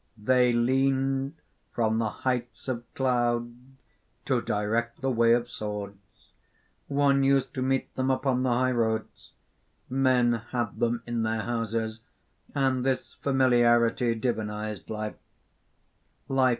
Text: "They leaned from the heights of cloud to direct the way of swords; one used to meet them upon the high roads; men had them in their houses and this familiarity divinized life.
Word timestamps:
"They 0.17 0.51
leaned 0.51 1.35
from 1.75 1.99
the 1.99 2.09
heights 2.09 2.67
of 2.67 2.91
cloud 2.95 3.53
to 4.25 4.41
direct 4.41 5.01
the 5.01 5.11
way 5.11 5.33
of 5.33 5.47
swords; 5.47 6.33
one 6.87 7.23
used 7.23 7.53
to 7.53 7.61
meet 7.61 7.93
them 7.93 8.09
upon 8.09 8.41
the 8.41 8.49
high 8.49 8.71
roads; 8.71 9.33
men 9.91 10.41
had 10.53 10.79
them 10.79 11.03
in 11.05 11.21
their 11.21 11.43
houses 11.43 12.01
and 12.55 12.83
this 12.83 13.13
familiarity 13.21 14.19
divinized 14.19 14.89
life. 14.89 15.17